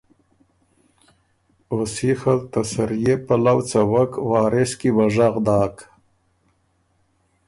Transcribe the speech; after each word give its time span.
او 1.71 1.77
سیخ 1.93 2.21
ال 2.31 2.39
ته 2.51 2.61
سريې 2.73 3.15
پلؤ 3.25 3.59
څوک 3.71 4.11
وارث 4.29 4.71
کی 4.79 4.89
وه 4.95 5.05
ژغ 5.15 5.35
داک 5.45 5.75